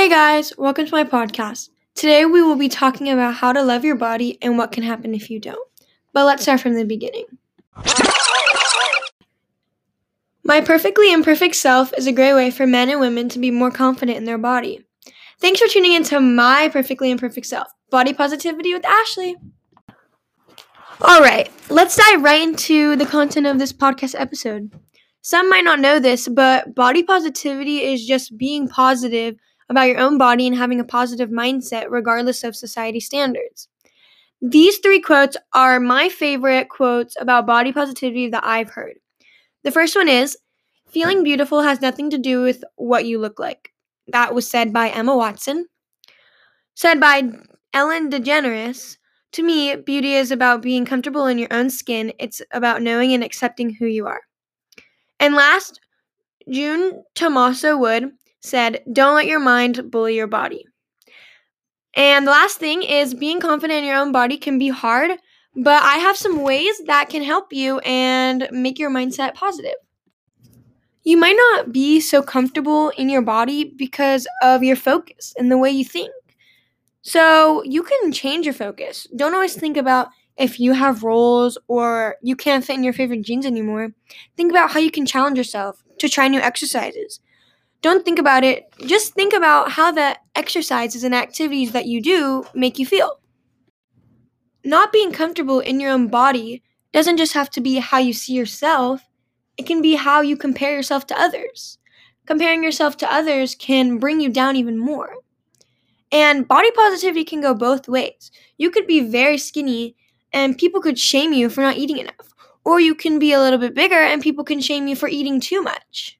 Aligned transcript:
Hey 0.00 0.08
guys, 0.08 0.56
welcome 0.56 0.86
to 0.86 0.94
my 0.94 1.04
podcast. 1.04 1.68
Today 1.94 2.24
we 2.24 2.40
will 2.40 2.56
be 2.56 2.70
talking 2.70 3.10
about 3.10 3.34
how 3.34 3.52
to 3.52 3.62
love 3.62 3.84
your 3.84 3.96
body 3.96 4.38
and 4.40 4.56
what 4.56 4.72
can 4.72 4.82
happen 4.82 5.14
if 5.14 5.28
you 5.28 5.38
don't. 5.38 5.68
But 6.14 6.24
let's 6.24 6.42
start 6.42 6.62
from 6.62 6.72
the 6.72 6.86
beginning. 6.86 7.26
My 10.42 10.62
perfectly 10.62 11.12
imperfect 11.12 11.54
self 11.54 11.92
is 11.98 12.06
a 12.06 12.12
great 12.12 12.32
way 12.32 12.50
for 12.50 12.66
men 12.66 12.88
and 12.88 12.98
women 12.98 13.28
to 13.28 13.38
be 13.38 13.50
more 13.50 13.70
confident 13.70 14.16
in 14.16 14.24
their 14.24 14.38
body. 14.38 14.86
Thanks 15.38 15.60
for 15.60 15.68
tuning 15.68 15.92
into 15.92 16.18
my 16.18 16.70
perfectly 16.72 17.10
imperfect 17.10 17.46
self, 17.46 17.68
body 17.90 18.14
positivity 18.14 18.72
with 18.72 18.86
Ashley. 18.86 19.36
All 21.02 21.20
right, 21.20 21.52
let's 21.68 21.96
dive 21.96 22.22
right 22.22 22.40
into 22.40 22.96
the 22.96 23.04
content 23.04 23.46
of 23.46 23.58
this 23.58 23.74
podcast 23.74 24.18
episode. 24.18 24.72
Some 25.20 25.50
might 25.50 25.64
not 25.64 25.78
know 25.78 25.98
this, 25.98 26.26
but 26.26 26.74
body 26.74 27.02
positivity 27.02 27.82
is 27.82 28.06
just 28.06 28.38
being 28.38 28.66
positive 28.66 29.36
about 29.70 29.88
your 29.88 29.98
own 29.98 30.18
body 30.18 30.46
and 30.46 30.54
having 30.54 30.80
a 30.80 30.84
positive 30.84 31.30
mindset 31.30 31.86
regardless 31.88 32.44
of 32.44 32.54
society 32.54 33.00
standards. 33.00 33.68
These 34.42 34.78
three 34.78 35.00
quotes 35.00 35.38
are 35.54 35.80
my 35.80 36.10
favorite 36.10 36.68
quotes 36.68 37.16
about 37.18 37.46
body 37.46 37.72
positivity 37.72 38.28
that 38.28 38.44
I've 38.44 38.70
heard. 38.70 38.96
The 39.64 39.70
first 39.70 39.96
one 39.96 40.08
is 40.08 40.36
Feeling 40.90 41.22
beautiful 41.22 41.62
has 41.62 41.80
nothing 41.80 42.10
to 42.10 42.18
do 42.18 42.42
with 42.42 42.64
what 42.74 43.04
you 43.04 43.20
look 43.20 43.38
like. 43.38 43.72
That 44.08 44.34
was 44.34 44.50
said 44.50 44.72
by 44.72 44.88
Emma 44.88 45.16
Watson. 45.16 45.66
Said 46.74 46.98
by 46.98 47.30
Ellen 47.72 48.10
DeGeneres 48.10 48.96
to 49.32 49.44
me, 49.44 49.76
beauty 49.76 50.14
is 50.14 50.32
about 50.32 50.62
being 50.62 50.84
comfortable 50.84 51.26
in 51.26 51.38
your 51.38 51.52
own 51.52 51.70
skin. 51.70 52.12
It's 52.18 52.42
about 52.50 52.82
knowing 52.82 53.12
and 53.12 53.22
accepting 53.22 53.72
who 53.72 53.86
you 53.86 54.08
are. 54.08 54.22
And 55.20 55.36
last, 55.36 55.80
June 56.50 57.04
Tomaso 57.14 57.76
Wood 57.76 58.10
said, 58.40 58.82
Don't 58.92 59.14
let 59.14 59.26
your 59.26 59.40
mind 59.40 59.90
bully 59.90 60.16
your 60.16 60.26
body. 60.26 60.64
And 61.94 62.26
the 62.26 62.30
last 62.30 62.58
thing 62.58 62.82
is 62.82 63.14
being 63.14 63.40
confident 63.40 63.80
in 63.80 63.84
your 63.84 63.96
own 63.96 64.12
body 64.12 64.36
can 64.36 64.58
be 64.58 64.68
hard, 64.68 65.12
but 65.56 65.82
I 65.82 65.96
have 65.96 66.16
some 66.16 66.42
ways 66.42 66.80
that 66.86 67.08
can 67.08 67.22
help 67.22 67.52
you 67.52 67.78
and 67.80 68.48
make 68.52 68.78
your 68.78 68.90
mindset 68.90 69.34
positive. 69.34 69.74
You 71.02 71.16
might 71.16 71.36
not 71.36 71.72
be 71.72 71.98
so 72.00 72.22
comfortable 72.22 72.90
in 72.90 73.08
your 73.08 73.22
body 73.22 73.74
because 73.76 74.26
of 74.42 74.62
your 74.62 74.76
focus 74.76 75.34
and 75.36 75.50
the 75.50 75.58
way 75.58 75.70
you 75.70 75.84
think. 75.84 76.12
So 77.02 77.62
you 77.64 77.82
can 77.82 78.12
change 78.12 78.44
your 78.44 78.54
focus. 78.54 79.06
Don't 79.16 79.34
always 79.34 79.54
think 79.54 79.76
about 79.76 80.08
if 80.36 80.60
you 80.60 80.74
have 80.74 81.02
rolls 81.02 81.58
or 81.68 82.16
you 82.22 82.36
can't 82.36 82.64
fit 82.64 82.76
in 82.76 82.84
your 82.84 82.92
favorite 82.92 83.22
jeans 83.22 83.46
anymore. 83.46 83.90
Think 84.36 84.52
about 84.52 84.70
how 84.70 84.78
you 84.78 84.90
can 84.90 85.06
challenge 85.06 85.38
yourself 85.38 85.82
to 85.98 86.08
try 86.08 86.28
new 86.28 86.40
exercises. 86.40 87.20
Don't 87.82 88.04
think 88.04 88.18
about 88.18 88.44
it, 88.44 88.66
just 88.86 89.14
think 89.14 89.32
about 89.32 89.72
how 89.72 89.90
the 89.90 90.18
exercises 90.34 91.02
and 91.02 91.14
activities 91.14 91.72
that 91.72 91.86
you 91.86 92.02
do 92.02 92.44
make 92.54 92.78
you 92.78 92.84
feel. 92.84 93.20
Not 94.64 94.92
being 94.92 95.12
comfortable 95.12 95.60
in 95.60 95.80
your 95.80 95.90
own 95.90 96.08
body 96.08 96.62
doesn't 96.92 97.16
just 97.16 97.32
have 97.32 97.48
to 97.50 97.60
be 97.60 97.76
how 97.76 97.98
you 97.98 98.12
see 98.12 98.34
yourself, 98.34 99.02
it 99.56 99.66
can 99.66 99.80
be 99.80 99.94
how 99.94 100.20
you 100.20 100.36
compare 100.36 100.74
yourself 100.74 101.06
to 101.06 101.20
others. 101.20 101.78
Comparing 102.26 102.62
yourself 102.62 102.96
to 102.98 103.12
others 103.12 103.54
can 103.54 103.98
bring 103.98 104.20
you 104.20 104.28
down 104.28 104.56
even 104.56 104.78
more. 104.78 105.16
And 106.12 106.46
body 106.46 106.70
positivity 106.72 107.24
can 107.24 107.40
go 107.40 107.54
both 107.54 107.88
ways. 107.88 108.30
You 108.58 108.70
could 108.70 108.86
be 108.86 109.00
very 109.00 109.38
skinny 109.38 109.96
and 110.32 110.58
people 110.58 110.80
could 110.80 110.98
shame 110.98 111.32
you 111.32 111.48
for 111.48 111.62
not 111.62 111.76
eating 111.76 111.98
enough. 111.98 112.34
Or 112.64 112.78
you 112.78 112.94
can 112.94 113.18
be 113.18 113.32
a 113.32 113.40
little 113.40 113.58
bit 113.58 113.74
bigger 113.74 113.96
and 114.00 114.20
people 114.20 114.44
can 114.44 114.60
shame 114.60 114.86
you 114.86 114.96
for 114.96 115.08
eating 115.08 115.40
too 115.40 115.62
much. 115.62 116.19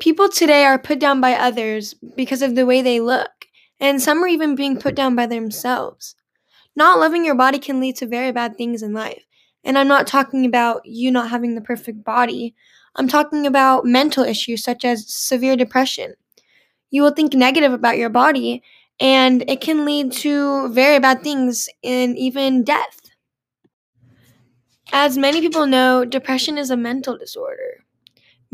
People 0.00 0.28
today 0.28 0.64
are 0.64 0.78
put 0.78 0.98
down 0.98 1.20
by 1.20 1.34
others 1.34 1.94
because 2.16 2.42
of 2.42 2.54
the 2.54 2.66
way 2.66 2.82
they 2.82 3.00
look, 3.00 3.46
and 3.80 4.02
some 4.02 4.22
are 4.22 4.28
even 4.28 4.54
being 4.54 4.78
put 4.78 4.94
down 4.94 5.14
by 5.14 5.26
themselves. 5.26 6.16
Not 6.76 6.98
loving 6.98 7.24
your 7.24 7.36
body 7.36 7.58
can 7.58 7.80
lead 7.80 7.96
to 7.96 8.06
very 8.06 8.32
bad 8.32 8.56
things 8.56 8.82
in 8.82 8.92
life. 8.92 9.24
And 9.64 9.78
I'm 9.78 9.88
not 9.88 10.06
talking 10.06 10.44
about 10.46 10.84
you 10.84 11.10
not 11.10 11.30
having 11.30 11.54
the 11.54 11.60
perfect 11.60 12.04
body. 12.04 12.54
I'm 12.96 13.08
talking 13.08 13.46
about 13.46 13.84
mental 13.84 14.24
issues 14.24 14.62
such 14.64 14.84
as 14.84 15.12
severe 15.12 15.56
depression, 15.56 16.14
you 16.90 17.02
will 17.02 17.10
think 17.10 17.34
negative 17.34 17.72
about 17.72 17.98
your 17.98 18.08
body, 18.08 18.62
and 19.00 19.44
it 19.50 19.60
can 19.60 19.84
lead 19.84 20.12
to 20.12 20.68
very 20.70 21.00
bad 21.00 21.22
things 21.22 21.68
and 21.82 22.16
even 22.16 22.62
death. 22.64 23.00
As 24.94 25.18
many 25.18 25.42
people 25.42 25.66
know, 25.66 26.06
depression 26.06 26.56
is 26.56 26.70
a 26.70 26.76
mental 26.76 27.18
disorder. 27.18 27.83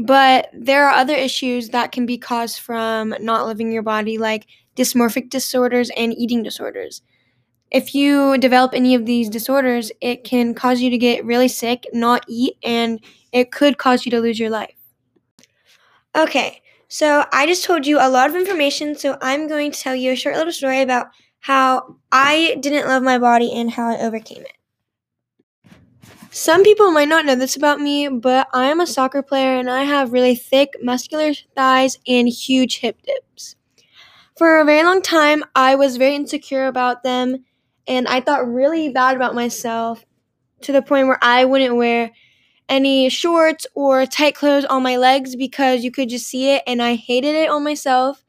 But 0.03 0.49
there 0.55 0.89
are 0.89 0.95
other 0.95 1.15
issues 1.15 1.69
that 1.71 1.93
can 1.93 2.07
be 2.07 2.17
caused 2.17 2.59
from 2.59 3.15
not 3.21 3.47
living 3.47 3.71
your 3.71 3.83
body, 3.83 4.17
like 4.17 4.47
dysmorphic 4.75 5.29
disorders 5.29 5.91
and 5.95 6.15
eating 6.17 6.43
disorders. 6.43 7.03
If 7.71 7.95
you 7.95 8.39
develop 8.39 8.73
any 8.73 8.95
of 8.95 9.05
these 9.05 9.29
disorders, 9.29 9.93
it 10.01 10.25
can 10.25 10.55
cause 10.55 10.81
you 10.81 10.89
to 10.89 10.97
get 10.97 11.27
really 11.27 11.49
sick, 11.49 11.87
not 11.93 12.25
eat, 12.29 12.55
and 12.63 12.99
it 13.31 13.53
could 13.53 13.77
cause 13.77 14.07
you 14.07 14.11
to 14.13 14.21
lose 14.21 14.41
your 14.41 14.49
life. 14.49 14.75
Okay, 16.17 16.63
so 16.89 17.27
I 17.31 17.47
just 17.47 17.65
told 17.65 17.87
you 17.87 17.99
a 18.01 18.09
lot 18.09 18.31
of 18.31 18.37
information, 18.37 18.97
so 18.97 19.19
I'm 19.21 19.49
going 19.49 19.71
to 19.71 19.79
tell 19.79 19.95
you 19.95 20.13
a 20.13 20.17
short 20.17 20.35
little 20.35 20.53
story 20.53 20.81
about 20.81 21.09
how 21.41 21.97
I 22.11 22.57
didn't 22.61 22.89
love 22.89 23.03
my 23.03 23.19
body 23.19 23.53
and 23.53 23.71
how 23.71 23.91
I 23.91 23.99
overcame 23.99 24.43
it. 24.43 24.60
Some 26.33 26.63
people 26.63 26.93
might 26.93 27.09
not 27.09 27.27
know 27.27 27.35
this 27.35 27.57
about 27.57 27.81
me, 27.81 28.07
but 28.07 28.47
I 28.53 28.67
am 28.67 28.79
a 28.79 28.87
soccer 28.87 29.21
player 29.21 29.59
and 29.59 29.69
I 29.69 29.83
have 29.83 30.13
really 30.13 30.37
thick, 30.37 30.77
muscular 30.81 31.33
thighs 31.57 31.99
and 32.07 32.29
huge 32.29 32.79
hip 32.79 32.99
dips. 33.05 33.57
For 34.39 34.61
a 34.61 34.65
very 34.65 34.85
long 34.85 35.03
time, 35.03 35.43
I 35.57 35.75
was 35.75 35.97
very 35.97 36.15
insecure 36.15 36.69
about 36.69 37.03
them 37.03 37.45
and 37.89 38.07
I 38.07 38.21
thought 38.21 38.47
really 38.47 38.91
bad 38.91 39.17
about 39.17 39.35
myself 39.35 40.05
to 40.63 40.71
the 40.73 40.83
point 40.83 41.09
where 41.09 41.19
I 41.21 41.45
wouldn't 41.45 41.75
wear 41.75 42.13
any 42.69 43.09
shorts 43.09 43.67
or 43.75 44.07
tight 44.07 44.37
clothes 44.37 44.65
on 44.67 44.85
my 44.85 44.97
legs 44.99 45.35
because 45.35 45.83
you 45.83 45.91
could 45.91 46.09
just 46.09 46.29
see 46.29 46.51
it 46.51 46.63
and 46.65 46.81
I 46.81 46.95
hated 46.95 47.35
it 47.35 47.51
on 47.51 47.65
myself. 47.65 48.23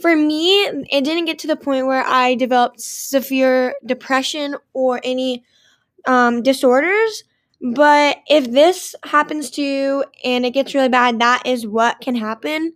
For 0.00 0.14
me, 0.14 0.62
it 0.62 1.04
didn't 1.04 1.24
get 1.24 1.40
to 1.40 1.48
the 1.48 1.56
point 1.56 1.86
where 1.86 2.04
I 2.06 2.36
developed 2.36 2.80
severe 2.80 3.74
depression 3.84 4.54
or 4.72 5.00
any 5.02 5.44
um, 6.06 6.42
disorders. 6.42 7.24
But 7.60 8.18
if 8.28 8.50
this 8.50 8.94
happens 9.04 9.50
to 9.52 9.62
you 9.62 10.04
and 10.24 10.44
it 10.44 10.50
gets 10.50 10.74
really 10.74 10.88
bad, 10.90 11.20
that 11.20 11.42
is 11.46 11.66
what 11.66 12.00
can 12.00 12.14
happen. 12.14 12.74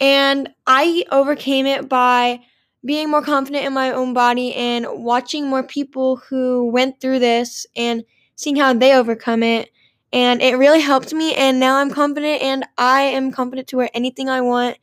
And 0.00 0.50
I 0.66 1.04
overcame 1.10 1.66
it 1.66 1.88
by 1.88 2.40
being 2.84 3.10
more 3.10 3.22
confident 3.22 3.66
in 3.66 3.72
my 3.74 3.90
own 3.92 4.14
body 4.14 4.54
and 4.54 4.86
watching 4.90 5.46
more 5.48 5.62
people 5.62 6.16
who 6.16 6.70
went 6.70 7.00
through 7.00 7.18
this 7.18 7.66
and 7.76 8.04
seeing 8.36 8.56
how 8.56 8.72
they 8.72 8.94
overcome 8.94 9.42
it 9.42 9.68
and 10.12 10.40
it 10.40 10.56
really 10.56 10.80
helped 10.80 11.12
me 11.12 11.34
and 11.34 11.60
now 11.60 11.76
i'm 11.76 11.90
confident 11.90 12.40
and 12.40 12.64
i 12.78 13.02
am 13.02 13.30
confident 13.30 13.68
to 13.68 13.76
wear 13.76 13.90
anything 13.92 14.30
i 14.30 14.40
want 14.40 14.78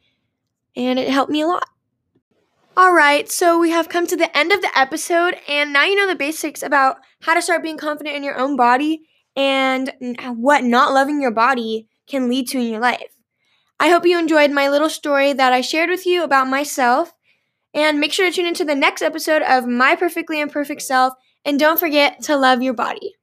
and 0.76 1.00
it 1.00 1.10
helped 1.10 1.32
me 1.32 1.42
a 1.42 1.48
lot 1.48 1.64
all 2.78 2.94
right 2.94 3.28
so 3.32 3.58
we 3.58 3.72
have 3.72 3.90
come 3.90 4.06
to 4.06 4.16
the 4.16 4.38
end 4.38 4.52
of 4.52 4.62
the 4.62 4.70
episode 4.76 5.36
and 5.48 5.74
now 5.74 5.84
you 5.84 5.96
know 5.96 6.06
the 6.06 6.16
basics 6.16 6.62
about 6.62 6.98
how 7.22 7.34
to 7.34 7.42
start 7.42 7.64
being 7.64 7.76
confident 7.78 8.16
in 8.16 8.24
your 8.24 8.38
own 8.38 8.56
body 8.56 9.02
and 9.36 9.92
what 10.36 10.64
not 10.64 10.94
loving 10.94 11.20
your 11.20 11.32
body 11.32 11.88
can 12.08 12.30
lead 12.30 12.48
to 12.48 12.60
in 12.60 12.68
your 12.68 12.80
life. 12.80 13.18
I 13.80 13.90
hope 13.90 14.06
you 14.06 14.20
enjoyed 14.20 14.52
my 14.52 14.70
little 14.70 14.92
story 14.92 15.34
that 15.34 15.54
i 15.54 15.62
shared 15.62 15.90
with 15.90 16.06
you 16.06 16.24
about 16.24 16.48
myself 16.48 17.14
and 17.74 18.00
make 18.00 18.14
sure 18.14 18.30
to 18.30 18.32
tune 18.32 18.46
into 18.46 18.64
the 18.64 18.76
next 18.76 19.02
episode 19.02 19.42
of 19.42 19.66
my 19.66 19.96
perfectly 19.96 20.40
imperfect 20.40 20.84
self 20.84 21.14
and 21.46 21.60
don't 21.60 21.80
forget 21.80 22.22
to 22.24 22.38
love 22.38 22.62
your 22.62 22.76
body 22.76 23.16